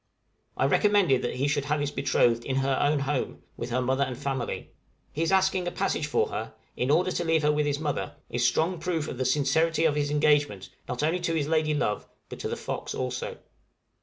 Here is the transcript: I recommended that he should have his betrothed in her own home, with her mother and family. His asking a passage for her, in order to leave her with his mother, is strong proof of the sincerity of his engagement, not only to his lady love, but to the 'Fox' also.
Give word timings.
I 0.57 0.65
recommended 0.65 1.21
that 1.21 1.35
he 1.35 1.47
should 1.47 1.65
have 1.65 1.79
his 1.79 1.91
betrothed 1.91 2.43
in 2.43 2.55
her 2.55 2.75
own 2.81 3.01
home, 3.01 3.43
with 3.55 3.69
her 3.69 3.83
mother 3.83 4.03
and 4.03 4.17
family. 4.17 4.71
His 5.11 5.31
asking 5.31 5.67
a 5.67 5.71
passage 5.71 6.07
for 6.07 6.29
her, 6.29 6.55
in 6.75 6.89
order 6.89 7.11
to 7.11 7.23
leave 7.23 7.43
her 7.43 7.51
with 7.51 7.67
his 7.67 7.77
mother, 7.79 8.15
is 8.27 8.43
strong 8.43 8.79
proof 8.79 9.07
of 9.07 9.19
the 9.19 9.25
sincerity 9.25 9.85
of 9.85 9.93
his 9.93 10.09
engagement, 10.09 10.71
not 10.89 11.03
only 11.03 11.19
to 11.19 11.35
his 11.35 11.47
lady 11.47 11.75
love, 11.75 12.07
but 12.29 12.39
to 12.39 12.47
the 12.49 12.57
'Fox' 12.57 12.95
also. 12.95 13.37